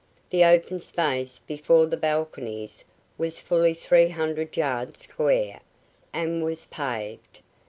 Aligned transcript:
The 0.31 0.43
open 0.43 0.79
space 0.79 1.37
before 1.37 1.85
the 1.85 1.95
balconies 1.95 2.83
was 3.19 3.37
fully 3.39 3.75
three 3.75 4.09
hundred 4.09 4.57
yards 4.57 5.01
square, 5.01 5.59
and 6.11 6.43
was 6.43 6.65
paved. 6.65 7.39